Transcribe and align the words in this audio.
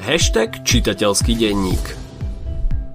Hashtag 0.00 0.64
čitateľský 0.64 1.36
denník 1.36 1.84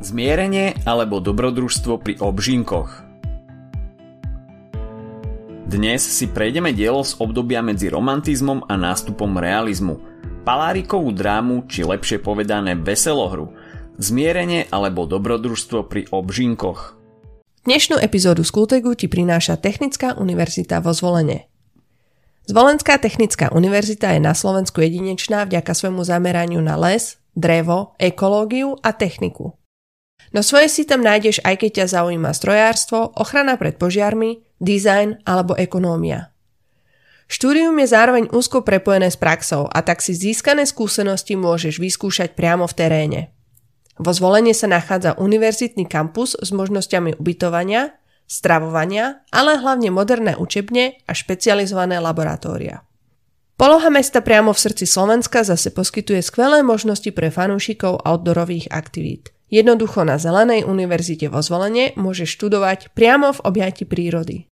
Zmierenie 0.01 0.73
alebo 0.89 1.21
dobrodružstvo 1.21 2.01
pri 2.01 2.17
obžinkoch 2.17 3.05
Dnes 5.69 6.01
si 6.01 6.25
prejdeme 6.25 6.73
dielo 6.73 7.05
z 7.05 7.13
obdobia 7.21 7.61
medzi 7.61 7.93
romantizmom 7.93 8.65
a 8.65 8.73
nástupom 8.73 9.37
realizmu, 9.37 10.01
palárikovú 10.49 11.13
drámu 11.13 11.69
či 11.69 11.85
lepšie 11.85 12.25
povedané 12.25 12.73
veselohru, 12.73 13.53
zmierenie 14.01 14.65
alebo 14.73 15.05
dobrodružstvo 15.05 15.85
pri 15.85 16.09
obžinkoch. 16.09 16.97
Dnešnú 17.69 18.01
epizódu 18.01 18.41
Skultegu 18.41 18.97
ti 18.97 19.05
prináša 19.05 19.61
Technická 19.61 20.17
univerzita 20.17 20.81
vo 20.81 20.89
Zvolenie. 20.89 21.45
Zvolenská 22.45 23.01
technická 23.01 23.49
univerzita 23.49 24.13
je 24.13 24.21
na 24.21 24.37
Slovensku 24.37 24.77
jedinečná 24.77 25.49
vďaka 25.49 25.73
svojmu 25.73 26.05
zameraniu 26.05 26.61
na 26.61 26.77
les, 26.77 27.17
drevo, 27.33 27.97
ekológiu 27.97 28.77
a 28.85 28.93
techniku. 28.93 29.57
No 30.29 30.45
svoje 30.45 30.69
si 30.69 30.85
tam 30.85 31.01
nájdeš 31.01 31.41
aj 31.41 31.65
keď 31.65 31.71
ťa 31.81 31.85
zaujíma 31.97 32.29
strojárstvo, 32.37 33.17
ochrana 33.17 33.57
pred 33.57 33.81
požiarmi, 33.81 34.45
dizajn 34.61 35.25
alebo 35.25 35.57
ekonómia. 35.57 36.29
Štúdium 37.25 37.73
je 37.81 37.89
zároveň 37.89 38.29
úzko 38.29 38.61
prepojené 38.61 39.09
s 39.09 39.17
praxou 39.17 39.65
a 39.65 39.81
tak 39.81 40.05
si 40.05 40.13
získané 40.13 40.69
skúsenosti 40.69 41.33
môžeš 41.33 41.81
vyskúšať 41.81 42.37
priamo 42.37 42.69
v 42.69 42.77
teréne. 42.77 43.21
Vo 43.97 44.13
zvolenie 44.13 44.53
sa 44.53 44.69
nachádza 44.69 45.17
univerzitný 45.17 45.89
kampus 45.89 46.37
s 46.37 46.53
možnosťami 46.53 47.17
ubytovania, 47.17 47.97
stravovania, 48.25 49.25
ale 49.29 49.57
hlavne 49.61 49.89
moderné 49.93 50.33
učebne 50.37 51.05
a 51.05 51.11
špecializované 51.13 52.01
laboratória. 52.01 52.81
Poloha 53.55 53.87
mesta 53.87 54.19
priamo 54.19 54.51
v 54.51 54.59
srdci 54.59 54.83
Slovenska 54.83 55.47
zase 55.47 55.71
poskytuje 55.71 56.19
skvelé 56.19 56.59
možnosti 56.59 57.07
pre 57.15 57.31
fanúšikov 57.31 58.03
outdoorových 58.03 58.67
aktivít. 58.67 59.31
Jednoducho 59.47 60.03
na 60.03 60.19
Zelenej 60.19 60.67
univerzite 60.67 61.31
vo 61.31 61.39
Zvolenie 61.39 61.95
môžeš 61.95 62.35
študovať 62.35 62.91
priamo 62.91 63.31
v 63.31 63.39
objati 63.47 63.87
prírody. 63.87 64.51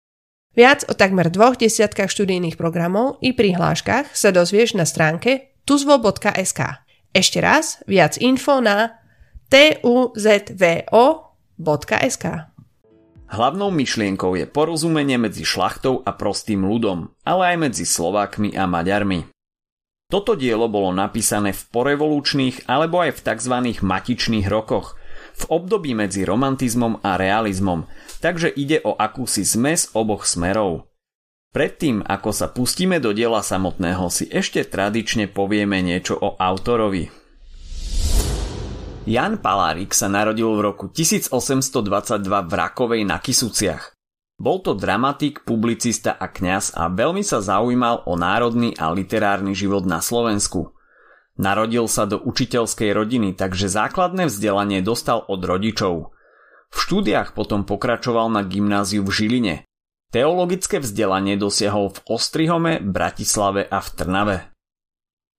Viac 0.58 0.90
o 0.90 0.98
takmer 0.98 1.30
dvoch 1.30 1.54
desiatkách 1.62 2.09
študijných 2.09 2.58
programov 2.58 3.22
i 3.22 3.38
prihláškach 3.38 4.18
sa 4.18 4.34
dozvieš 4.34 4.74
na 4.74 4.90
stránke 4.90 5.54
tuzvo.sk. 5.70 6.81
Ešte 7.14 7.38
raz, 7.38 7.78
viac 7.86 8.18
info 8.18 8.58
na 8.58 8.98
tuzvo.sk. 9.54 10.18
Hlavnou 13.28 13.75
myšlienkou 13.75 14.39
je 14.39 14.47
porozumenie 14.47 15.20
medzi 15.20 15.44
šlachtou 15.44 16.00
a 16.08 16.16
prostým 16.16 16.64
ľudom, 16.64 17.11
ale 17.28 17.53
aj 17.53 17.58
medzi 17.59 17.84
Slovákmi 17.84 18.56
a 18.56 18.64
Maďarmi. 18.64 19.28
Toto 20.08 20.39
dielo 20.39 20.72
bolo 20.72 20.95
napísané 20.95 21.52
v 21.52 21.67
porevolučných 21.67 22.72
alebo 22.72 23.03
aj 23.03 23.19
v 23.19 23.23
tzv. 23.28 23.56
matičných 23.84 24.47
rokoch, 24.47 24.95
v 25.36 25.44
období 25.52 25.92
medzi 25.92 26.23
romantizmom 26.23 27.03
a 27.03 27.19
realizmom, 27.19 27.84
takže 28.23 28.47
ide 28.47 28.80
o 28.88 28.95
akúsi 28.95 29.44
zmes 29.44 29.91
oboch 29.91 30.23
smerov. 30.23 30.88
Predtým, 31.52 32.08
ako 32.08 32.31
sa 32.31 32.47
pustíme 32.47 33.03
do 33.03 33.12
diela 33.12 33.44
samotného, 33.44 34.08
si 34.08 34.31
ešte 34.31 34.64
tradične 34.64 35.28
povieme 35.28 35.84
niečo 35.84 36.16
o 36.16 36.39
autorovi. 36.39 37.12
Jan 39.08 39.39
Palárik 39.39 39.95
sa 39.95 40.11
narodil 40.11 40.52
v 40.52 40.67
roku 40.67 40.91
1822 40.91 42.27
v 42.27 42.52
Rakovej 42.52 43.08
na 43.08 43.23
Kisuciach. 43.23 43.95
Bol 44.36 44.59
to 44.59 44.75
dramatik, 44.75 45.47
publicista 45.47 46.11
a 46.11 46.27
kňaz 46.27 46.75
a 46.75 46.91
veľmi 46.91 47.23
sa 47.23 47.39
zaujímal 47.39 48.03
o 48.03 48.19
národný 48.19 48.75
a 48.75 48.91
literárny 48.91 49.55
život 49.55 49.88
na 49.88 50.03
Slovensku. 50.03 50.75
Narodil 51.39 51.88
sa 51.88 52.03
do 52.03 52.19
učiteľskej 52.19 52.91
rodiny, 52.91 53.31
takže 53.31 53.72
základné 53.72 54.28
vzdelanie 54.28 54.83
dostal 54.83 55.23
od 55.23 55.39
rodičov. 55.39 56.11
V 56.67 56.75
štúdiách 56.75 57.31
potom 57.31 57.63
pokračoval 57.63 58.28
na 58.28 58.44
gymnáziu 58.44 59.08
v 59.08 59.23
Žiline. 59.23 59.55
Teologické 60.12 60.84
vzdelanie 60.84 61.40
dosiahol 61.40 61.96
v 61.96 62.03
Ostrihome, 62.12 62.84
Bratislave 62.84 63.72
a 63.72 63.79
v 63.79 63.88
Trnave. 63.88 64.38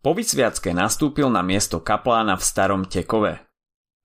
Po 0.01 0.17
vysviacke 0.17 0.73
nastúpil 0.73 1.29
na 1.29 1.45
miesto 1.45 1.85
kaplána 1.85 2.41
v 2.41 2.49
Starom 2.49 2.89
Tekove. 2.89 3.48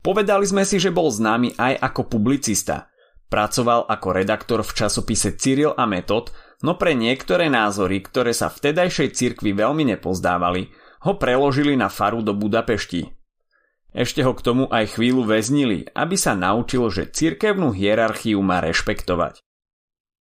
Povedali 0.04 0.44
sme 0.44 0.68
si, 0.68 0.84
že 0.84 0.92
bol 0.92 1.08
známy 1.08 1.56
aj 1.56 1.80
ako 1.80 2.12
publicista. 2.12 2.92
Pracoval 3.32 3.88
ako 3.88 4.08
redaktor 4.12 4.60
v 4.62 4.76
časopise 4.76 5.40
Cyril 5.40 5.72
a 5.74 5.88
Metod, 5.88 6.36
no 6.60 6.76
pre 6.76 6.92
niektoré 6.92 7.48
názory, 7.48 8.04
ktoré 8.04 8.36
sa 8.36 8.52
vtedajšej 8.52 9.16
cirkvi 9.16 9.56
veľmi 9.56 9.96
nepozdávali, 9.96 10.70
ho 11.08 11.16
preložili 11.16 11.80
na 11.80 11.88
faru 11.88 12.20
do 12.20 12.36
Budapešti. 12.36 13.10
Ešte 13.96 14.28
ho 14.28 14.36
k 14.36 14.44
tomu 14.44 14.68
aj 14.68 15.00
chvíľu 15.00 15.24
väznili, 15.24 15.88
aby 15.96 16.20
sa 16.20 16.36
naučil, 16.36 16.84
že 16.92 17.08
cirkevnú 17.08 17.72
hierarchiu 17.72 18.44
má 18.44 18.60
rešpektovať. 18.60 19.40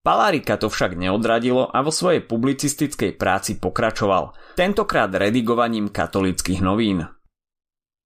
Palárika 0.01 0.57
to 0.57 0.69
však 0.69 0.97
neodradilo 0.97 1.69
a 1.69 1.81
vo 1.85 1.93
svojej 1.93 2.25
publicistickej 2.25 3.17
práci 3.17 3.57
pokračoval, 3.57 4.33
tentokrát 4.57 5.13
redigovaním 5.13 5.89
katolických 5.93 6.59
novín. 6.59 7.05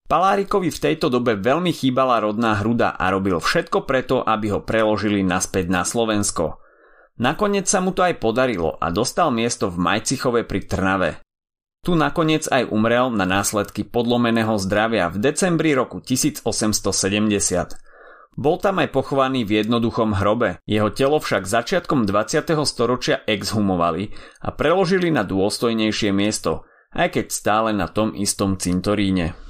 Palárikovi 0.05 0.69
v 0.69 0.81
tejto 0.85 1.09
dobe 1.09 1.33
veľmi 1.33 1.73
chýbala 1.73 2.21
rodná 2.21 2.61
hruda 2.61 2.93
a 2.93 3.09
robil 3.09 3.41
všetko 3.41 3.89
preto, 3.89 4.21
aby 4.21 4.53
ho 4.53 4.61
preložili 4.61 5.25
naspäť 5.25 5.65
na 5.73 5.81
Slovensko. 5.81 6.61
Nakoniec 7.17 7.65
sa 7.65 7.81
mu 7.81 7.89
to 7.89 8.05
aj 8.05 8.21
podarilo 8.21 8.77
a 8.77 8.93
dostal 8.93 9.33
miesto 9.33 9.65
v 9.73 9.81
Majcichove 9.81 10.45
pri 10.45 10.61
Trnave. 10.69 11.11
Tu 11.81 11.97
nakoniec 11.97 12.45
aj 12.45 12.69
umrel 12.69 13.09
na 13.17 13.25
následky 13.25 13.81
podlomeného 13.81 14.57
zdravia 14.61 15.09
v 15.09 15.21
decembri 15.21 15.73
roku 15.73 16.01
1870. 16.01 16.81
Bol 18.35 18.55
tam 18.59 18.83
aj 18.83 18.89
pochovaný 18.91 19.47
v 19.47 19.63
jednoduchom 19.63 20.21
hrobe, 20.21 20.59
jeho 20.69 20.91
telo 20.93 21.17
však 21.17 21.47
začiatkom 21.49 22.05
20. 22.05 22.45
storočia 22.67 23.25
exhumovali 23.25 24.11
a 24.43 24.53
preložili 24.53 25.09
na 25.09 25.23
dôstojnejšie 25.25 26.13
miesto, 26.13 26.67
aj 26.93 27.15
keď 27.15 27.25
stále 27.31 27.69
na 27.73 27.87
tom 27.87 28.11
istom 28.13 28.59
cintoríne. 28.59 29.44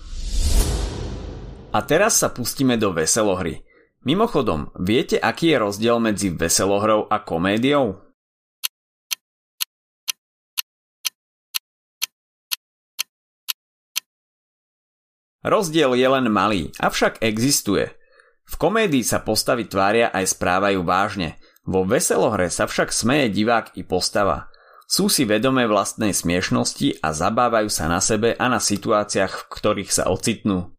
A 1.76 1.84
teraz 1.84 2.24
sa 2.24 2.32
pustíme 2.32 2.80
do 2.80 2.96
veselohry. 2.96 3.68
Mimochodom, 4.08 4.72
viete, 4.80 5.20
aký 5.20 5.52
je 5.52 5.58
rozdiel 5.60 6.00
medzi 6.00 6.32
veselohrou 6.32 7.12
a 7.12 7.20
komédiou? 7.20 8.06
Rozdiel 15.46 15.94
je 15.94 16.08
len 16.10 16.26
malý, 16.32 16.74
avšak 16.82 17.22
existuje. 17.22 17.94
V 18.50 18.54
komédii 18.58 19.06
sa 19.06 19.22
postavy 19.22 19.70
tvária 19.70 20.10
aj 20.10 20.38
správajú 20.38 20.82
vážne. 20.82 21.38
Vo 21.66 21.86
veselohre 21.86 22.50
sa 22.50 22.66
však 22.66 22.90
smeje 22.90 23.30
divák 23.30 23.78
i 23.78 23.86
postava. 23.86 24.50
Sú 24.86 25.10
si 25.10 25.26
vedomé 25.26 25.66
vlastnej 25.66 26.14
smiešnosti 26.14 27.02
a 27.02 27.10
zabávajú 27.10 27.74
sa 27.74 27.90
na 27.90 27.98
sebe 27.98 28.38
a 28.38 28.46
na 28.46 28.62
situáciách, 28.62 29.34
v 29.34 29.44
ktorých 29.50 29.92
sa 29.92 30.14
ocitnú. 30.14 30.78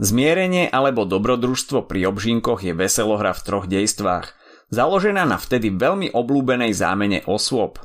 Zmierenie 0.00 0.72
alebo 0.72 1.04
dobrodružstvo 1.04 1.84
pri 1.84 2.08
obžinkoch 2.08 2.64
je 2.64 2.72
veselohra 2.72 3.36
v 3.36 3.44
troch 3.44 3.68
dejstvách, 3.68 4.32
založená 4.72 5.28
na 5.28 5.36
vtedy 5.36 5.68
veľmi 5.68 6.16
oblúbenej 6.16 6.72
zámene 6.72 7.20
osôb. 7.28 7.76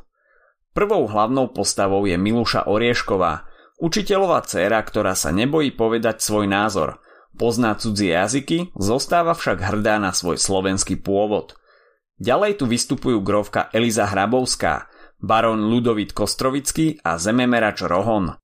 Prvou 0.71 1.11
hlavnou 1.11 1.51
postavou 1.51 2.07
je 2.07 2.15
Miluša 2.15 2.71
Oriešková, 2.71 3.43
učiteľová 3.83 4.47
dcéra, 4.47 4.79
ktorá 4.79 5.11
sa 5.19 5.35
nebojí 5.35 5.75
povedať 5.75 6.23
svoj 6.23 6.47
názor, 6.47 7.03
pozná 7.35 7.75
cudzie 7.75 8.15
jazyky, 8.15 8.71
zostáva 8.79 9.35
však 9.35 9.59
hrdá 9.59 9.99
na 9.99 10.15
svoj 10.15 10.39
slovenský 10.39 10.95
pôvod. 10.95 11.59
Ďalej 12.23 12.63
tu 12.63 12.71
vystupujú 12.71 13.19
grovka 13.19 13.67
Eliza 13.75 14.07
Hrabovská, 14.07 14.87
baron 15.25 15.73
Ludovit 15.73 16.13
Kostrovický 16.13 17.01
a 17.01 17.17
zememerač 17.17 17.81
Rohon. 17.81 18.37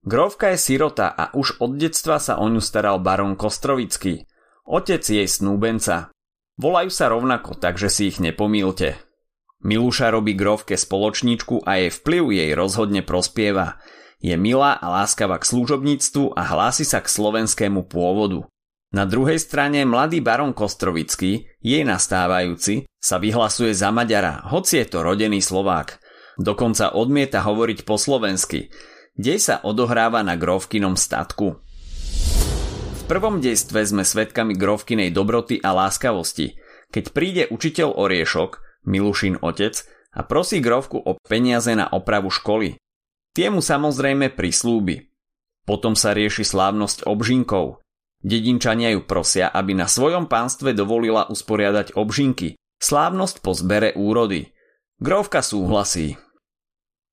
Grovka 0.00 0.56
je 0.56 0.58
sirota 0.58 1.12
a 1.12 1.36
už 1.36 1.60
od 1.60 1.76
detstva 1.76 2.16
sa 2.16 2.40
o 2.40 2.48
ňu 2.48 2.64
staral 2.64 2.96
baron 3.04 3.36
Kostrovický, 3.36 4.24
otec 4.64 5.04
jej 5.04 5.28
snúbenca. 5.28 6.08
Volajú 6.56 6.88
sa 6.88 7.12
rovnako, 7.12 7.60
takže 7.60 7.92
si 7.92 8.08
ich 8.08 8.24
nepomílte. 8.24 8.96
Miluša 9.60 10.08
robí 10.08 10.32
Grovke 10.32 10.80
spoločníčku 10.80 11.68
a 11.68 11.76
jej 11.76 11.90
vplyv 11.92 12.24
jej 12.32 12.50
rozhodne 12.56 13.04
prospieva. 13.04 13.76
Je 14.24 14.32
milá 14.34 14.80
a 14.80 14.86
láskava 15.02 15.36
k 15.36 15.44
služobníctvu 15.44 16.34
a 16.34 16.42
hlási 16.42 16.88
sa 16.88 17.04
k 17.04 17.10
slovenskému 17.10 17.84
pôvodu. 17.84 18.48
Na 18.88 19.04
druhej 19.04 19.36
strane 19.36 19.84
mladý 19.84 20.24
baron 20.24 20.56
Kostrovický, 20.56 21.44
jej 21.60 21.82
nastávajúci, 21.84 22.88
sa 22.96 23.20
vyhlasuje 23.20 23.76
za 23.76 23.92
Maďara, 23.92 24.48
hoci 24.48 24.80
je 24.80 24.86
to 24.88 25.04
rodený 25.04 25.44
Slovák. 25.44 26.00
Dokonca 26.40 26.96
odmieta 26.96 27.44
hovoriť 27.44 27.84
po 27.84 28.00
slovensky, 28.00 28.72
Dej 29.18 29.42
sa 29.42 29.56
odohráva 29.66 30.22
na 30.22 30.38
Grovkinom 30.38 30.94
statku. 30.94 31.58
V 32.94 33.02
prvom 33.10 33.42
dejstve 33.42 33.82
sme 33.82 34.06
svedkami 34.06 34.54
Grovkinej 34.54 35.10
dobroty 35.10 35.58
a 35.58 35.74
láskavosti, 35.74 36.54
keď 36.94 37.04
príde 37.10 37.42
učiteľ 37.50 37.98
Oriešok, 37.98 38.62
Milušin 38.86 39.42
otec, 39.42 39.74
a 40.14 40.22
prosí 40.22 40.62
Grovku 40.62 41.02
o 41.02 41.18
peniaze 41.18 41.74
na 41.74 41.90
opravu 41.90 42.30
školy. 42.30 42.78
Tie 43.34 43.50
mu 43.50 43.58
samozrejme 43.58 44.30
prislúbi. 44.30 45.10
Potom 45.66 45.98
sa 45.98 46.14
rieši 46.14 46.46
slávnosť 46.46 47.10
obžinkov. 47.10 47.82
Dedinčania 48.18 48.90
ju 48.90 49.06
prosia, 49.06 49.46
aby 49.46 49.78
na 49.78 49.86
svojom 49.86 50.26
pánstve 50.26 50.74
dovolila 50.74 51.30
usporiadať 51.30 51.94
obžinky. 51.94 52.58
Slávnosť 52.78 53.42
po 53.42 53.54
zbere 53.54 53.94
úrody. 53.94 54.50
Grovka 54.98 55.42
súhlasí. 55.42 56.18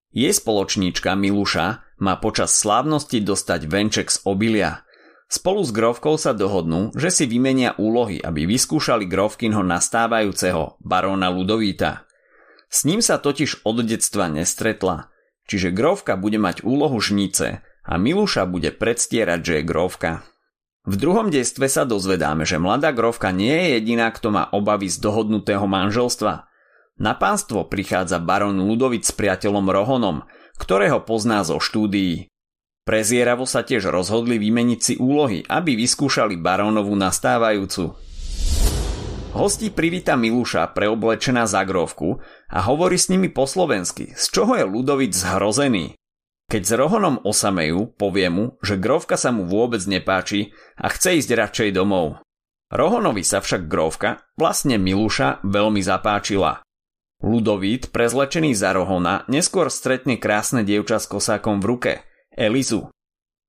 Jej 0.10 0.34
spoločníčka 0.42 1.14
Miluša 1.14 1.86
má 2.02 2.18
počas 2.18 2.56
slávnosti 2.58 3.22
dostať 3.22 3.62
venček 3.70 4.08
z 4.10 4.24
obilia. 4.26 4.86
Spolu 5.26 5.66
s 5.66 5.74
Grovkou 5.74 6.22
sa 6.22 6.38
dohodnú, 6.38 6.94
že 6.94 7.10
si 7.10 7.26
vymenia 7.26 7.74
úlohy, 7.78 8.22
aby 8.22 8.46
vyskúšali 8.46 9.10
Grovkinho 9.10 9.66
nastávajúceho, 9.66 10.78
baróna 10.82 11.34
Ludovíta. 11.34 12.06
S 12.70 12.86
ním 12.86 13.02
sa 13.02 13.18
totiž 13.18 13.66
od 13.66 13.82
detstva 13.86 14.30
nestretla, 14.30 15.10
čiže 15.50 15.74
Grovka 15.74 16.18
bude 16.18 16.38
mať 16.38 16.62
úlohu 16.62 16.98
žnice 17.02 17.66
a 17.86 17.94
Miluša 17.98 18.46
bude 18.50 18.74
predstierať, 18.74 19.40
že 19.42 19.54
je 19.62 19.64
Grovka. 19.66 20.12
V 20.86 21.02
druhom 21.02 21.34
dejstve 21.34 21.66
sa 21.66 21.82
dozvedáme, 21.82 22.46
že 22.46 22.62
mladá 22.62 22.94
grovka 22.94 23.34
nie 23.34 23.50
je 23.50 23.68
jediná, 23.82 24.14
kto 24.14 24.30
má 24.30 24.54
obavy 24.54 24.86
z 24.86 25.02
dohodnutého 25.02 25.66
manželstva. 25.66 26.46
Na 27.02 27.18
pánstvo 27.18 27.66
prichádza 27.66 28.22
baron 28.22 28.62
Ludovic 28.62 29.10
s 29.10 29.12
priateľom 29.12 29.66
Rohonom, 29.66 30.30
ktorého 30.62 31.02
pozná 31.02 31.42
zo 31.42 31.58
štúdií. 31.58 32.30
Prezieravo 32.86 33.50
sa 33.50 33.66
tiež 33.66 33.90
rozhodli 33.90 34.38
vymeniť 34.38 34.80
si 34.80 34.94
úlohy, 35.02 35.42
aby 35.50 35.74
vyskúšali 35.74 36.38
barónovu 36.38 36.94
nastávajúcu. 36.94 37.98
Hosti 39.34 39.74
privíta 39.74 40.14
Miluša 40.14 40.70
preoblečená 40.72 41.50
za 41.50 41.66
grovku 41.66 42.22
a 42.48 42.62
hovorí 42.62 43.02
s 43.02 43.10
nimi 43.10 43.28
po 43.28 43.50
slovensky, 43.50 44.14
z 44.14 44.26
čoho 44.32 44.54
je 44.54 44.64
Ludovic 44.64 45.18
zhrozený. 45.18 45.98
Keď 46.46 46.62
s 46.62 46.74
Rohonom 46.78 47.26
osamejú, 47.26 47.98
povie 47.98 48.30
mu, 48.30 48.54
že 48.62 48.78
Grovka 48.78 49.18
sa 49.18 49.34
mu 49.34 49.50
vôbec 49.50 49.82
nepáči 49.90 50.54
a 50.78 50.94
chce 50.94 51.18
ísť 51.18 51.32
radšej 51.34 51.70
domov. 51.74 52.22
Rohonovi 52.70 53.26
sa 53.26 53.42
však 53.42 53.66
Grovka, 53.66 54.30
vlastne 54.38 54.78
Miluša, 54.78 55.42
veľmi 55.42 55.82
zapáčila. 55.82 56.62
Ludovít, 57.26 57.90
prezlečený 57.90 58.54
za 58.54 58.78
Rohona, 58.78 59.26
neskôr 59.26 59.74
stretne 59.74 60.22
krásne 60.22 60.62
dievča 60.62 61.02
s 61.02 61.10
kosákom 61.10 61.58
v 61.58 61.66
ruke, 61.66 61.94
Elizu. 62.38 62.94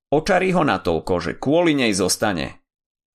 Očarí 0.09 0.55
ho 0.57 0.65
natoľko, 0.65 1.13
že 1.21 1.31
kvôli 1.37 1.77
nej 1.77 1.93
zostane. 1.93 2.65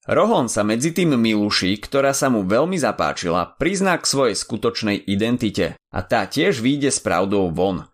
Rohon 0.07 0.47
sa 0.47 0.63
medzi 0.63 0.95
tým 0.95 1.19
Miluši, 1.19 1.79
ktorá 1.79 2.15
sa 2.15 2.31
mu 2.31 2.47
veľmi 2.47 2.79
zapáčila, 2.79 3.59
prizná 3.59 3.99
k 3.99 4.07
svojej 4.07 4.37
skutočnej 4.39 4.99
identite 5.11 5.75
a 5.91 5.99
tá 6.07 6.27
tiež 6.27 6.63
vyjde 6.63 6.95
s 6.95 7.03
pravdou 7.03 7.51
von– 7.51 7.83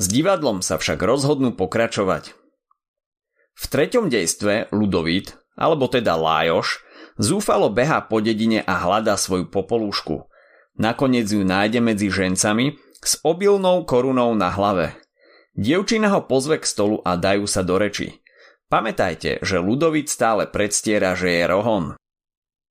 s 0.00 0.08
divadlom 0.08 0.64
sa 0.64 0.80
však 0.80 0.96
rozhodnú 1.04 1.52
pokračovať. 1.52 2.32
V 3.52 3.64
treťom 3.68 4.08
dejstve 4.08 4.72
Ludovít, 4.72 5.36
alebo 5.60 5.84
teda 5.92 6.16
Lájoš, 6.16 6.80
zúfalo 7.20 7.68
beha 7.68 8.00
po 8.08 8.24
dedine 8.24 8.64
a 8.64 8.80
hľadá 8.80 9.20
svoju 9.20 9.52
popolúšku. 9.52 10.24
Nakoniec 10.80 11.28
ju 11.28 11.44
nájde 11.44 11.84
medzi 11.84 12.08
žencami 12.08 12.80
s 13.04 13.20
obilnou 13.20 13.84
korunou 13.84 14.32
na 14.32 14.48
hlave. 14.48 14.96
Dievčina 15.52 16.08
ho 16.16 16.24
pozve 16.24 16.56
k 16.56 16.64
stolu 16.64 17.04
a 17.04 17.20
dajú 17.20 17.44
sa 17.44 17.60
do 17.60 17.76
reči. 17.76 18.24
Pamätajte, 18.72 19.44
že 19.44 19.60
Ludovít 19.60 20.08
stále 20.08 20.48
predstiera, 20.48 21.12
že 21.12 21.28
je 21.28 21.44
rohon. 21.44 21.84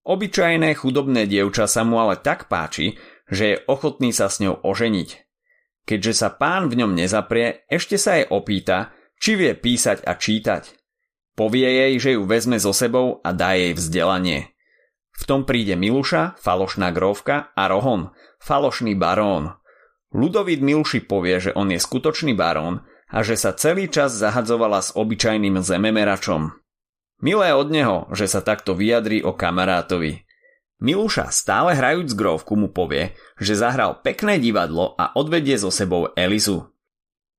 Obyčajné 0.10 0.74
chudobné 0.74 1.30
dievča 1.30 1.70
sa 1.70 1.86
mu 1.86 2.02
ale 2.02 2.18
tak 2.18 2.50
páči, 2.50 2.98
že 3.30 3.44
je 3.54 3.62
ochotný 3.70 4.10
sa 4.10 4.34
s 4.34 4.42
ňou 4.42 4.58
oženiť. 4.66 5.29
Keďže 5.90 6.14
sa 6.14 6.30
pán 6.30 6.70
v 6.70 6.86
ňom 6.86 6.94
nezaprie, 6.94 7.66
ešte 7.66 7.98
sa 7.98 8.22
jej 8.22 8.30
opýta, 8.30 8.94
či 9.18 9.34
vie 9.34 9.58
písať 9.58 10.06
a 10.06 10.14
čítať. 10.14 10.70
Povie 11.34 11.66
jej, 11.66 11.94
že 11.98 12.10
ju 12.14 12.30
vezme 12.30 12.62
so 12.62 12.70
sebou 12.78 13.18
a 13.26 13.34
dá 13.34 13.58
jej 13.58 13.74
vzdelanie. 13.74 14.54
V 15.18 15.26
tom 15.26 15.50
príde 15.50 15.74
Miluša, 15.74 16.38
falošná 16.38 16.94
grovka 16.94 17.50
a 17.58 17.66
Rohon, 17.66 18.14
falošný 18.38 18.94
barón. 18.94 19.58
Ludovít 20.14 20.62
Miluši 20.62 21.10
povie, 21.10 21.42
že 21.42 21.58
on 21.58 21.74
je 21.74 21.82
skutočný 21.82 22.38
barón 22.38 22.86
a 23.10 23.26
že 23.26 23.34
sa 23.34 23.58
celý 23.58 23.90
čas 23.90 24.14
zahadzovala 24.14 24.86
s 24.86 24.94
obyčajným 24.94 25.58
zememeračom. 25.58 26.54
Milé 27.26 27.50
od 27.58 27.74
neho, 27.74 28.06
že 28.14 28.30
sa 28.30 28.46
takto 28.46 28.78
vyjadrí 28.78 29.26
o 29.26 29.34
kamarátovi. 29.34 30.29
Miluša 30.80 31.28
stále 31.36 31.76
hrajúc 31.76 32.16
grovku 32.16 32.56
mu 32.56 32.72
povie, 32.72 33.12
že 33.36 33.60
zahral 33.60 34.00
pekné 34.00 34.40
divadlo 34.40 34.96
a 34.96 35.12
odvedie 35.12 35.60
so 35.60 35.68
sebou 35.68 36.16
Elizu. 36.16 36.72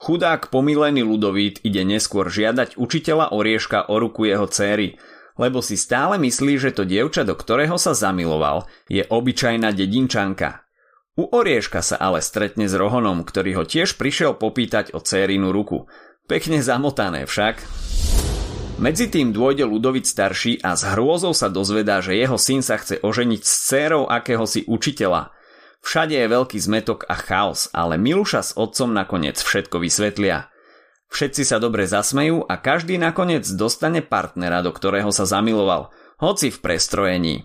Chudák 0.00 0.52
pomilený 0.52 1.04
Ludovít 1.04 1.60
ide 1.64 1.84
neskôr 1.84 2.28
žiadať 2.28 2.76
učiteľa 2.76 3.32
Orieška 3.32 3.88
o 3.88 3.96
ruku 4.00 4.28
jeho 4.28 4.44
céry, 4.48 5.00
lebo 5.40 5.64
si 5.64 5.80
stále 5.80 6.20
myslí, 6.20 6.60
že 6.60 6.70
to 6.76 6.84
dievča, 6.84 7.24
do 7.24 7.32
ktorého 7.32 7.80
sa 7.80 7.96
zamiloval, 7.96 8.68
je 8.92 9.04
obyčajná 9.08 9.72
dedinčanka. 9.72 10.68
U 11.16 11.28
Orieška 11.32 11.80
sa 11.80 11.96
ale 11.96 12.20
stretne 12.20 12.68
s 12.68 12.76
Rohonom, 12.76 13.24
ktorý 13.24 13.60
ho 13.60 13.64
tiež 13.64 13.96
prišiel 13.96 14.36
popýtať 14.36 14.92
o 14.92 15.00
cérinu 15.00 15.52
ruku. 15.52 15.88
Pekne 16.28 16.60
zamotané 16.60 17.24
však. 17.24 17.60
Medzi 18.80 19.12
tým 19.12 19.36
dôjde 19.36 19.68
Ludovic 19.68 20.08
starší 20.08 20.64
a 20.64 20.72
s 20.72 20.88
hrôzou 20.88 21.36
sa 21.36 21.52
dozvedá, 21.52 22.00
že 22.00 22.16
jeho 22.16 22.40
syn 22.40 22.64
sa 22.64 22.80
chce 22.80 22.96
oženiť 23.04 23.44
s 23.44 23.52
dcérou 23.68 24.08
akéhosi 24.08 24.64
učiteľa. 24.64 25.36
Všade 25.84 26.16
je 26.16 26.24
veľký 26.24 26.56
zmetok 26.56 27.04
a 27.04 27.12
chaos, 27.12 27.68
ale 27.76 28.00
Miluša 28.00 28.40
s 28.40 28.56
otcom 28.56 28.96
nakoniec 28.96 29.36
všetko 29.36 29.84
vysvetlia. 29.84 30.48
Všetci 31.12 31.44
sa 31.44 31.60
dobre 31.60 31.84
zasmejú 31.84 32.48
a 32.48 32.56
každý 32.56 32.96
nakoniec 32.96 33.44
dostane 33.52 34.00
partnera, 34.00 34.64
do 34.64 34.72
ktorého 34.72 35.12
sa 35.12 35.28
zamiloval, 35.28 35.92
hoci 36.16 36.48
v 36.48 36.58
prestrojení. 36.64 37.36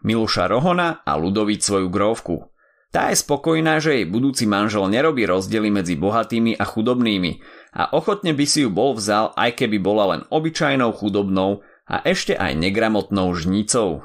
Miluša 0.00 0.48
Rohona 0.48 1.04
a 1.04 1.12
Ludovic 1.20 1.60
svoju 1.60 1.92
grovku. 1.92 2.48
Tá 2.90 3.14
je 3.14 3.22
spokojná, 3.22 3.78
že 3.78 4.02
jej 4.02 4.06
budúci 4.06 4.50
manžel 4.50 4.90
nerobí 4.90 5.22
rozdiely 5.22 5.70
medzi 5.70 5.94
bohatými 5.94 6.58
a 6.58 6.66
chudobnými 6.66 7.38
a 7.70 7.94
ochotne 7.94 8.34
by 8.34 8.44
si 8.50 8.66
ju 8.66 8.70
bol 8.70 8.98
vzal, 8.98 9.30
aj 9.38 9.62
keby 9.62 9.78
bola 9.78 10.18
len 10.18 10.22
obyčajnou 10.26 10.90
chudobnou 10.98 11.62
a 11.86 12.02
ešte 12.02 12.34
aj 12.34 12.58
negramotnou 12.58 13.30
žnicou. 13.38 14.02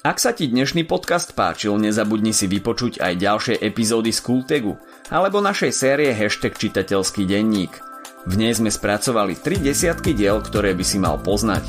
Ak 0.00 0.16
sa 0.16 0.32
ti 0.32 0.48
dnešný 0.48 0.88
podcast 0.88 1.36
páčil, 1.36 1.76
nezabudni 1.76 2.32
si 2.32 2.48
vypočuť 2.48 3.04
aj 3.04 3.12
ďalšie 3.20 3.54
epizódy 3.60 4.08
z 4.08 4.24
Kultegu 4.24 4.80
alebo 5.12 5.44
našej 5.44 5.76
série 5.76 6.08
Hashtag 6.16 6.56
čitateľský 6.56 7.28
denník. 7.28 7.84
V 8.24 8.34
nej 8.40 8.56
sme 8.56 8.72
spracovali 8.72 9.36
tri 9.36 9.60
desiatky 9.60 10.16
diel, 10.16 10.40
ktoré 10.40 10.72
by 10.72 10.84
si 10.88 10.96
mal 10.96 11.20
poznať. 11.20 11.68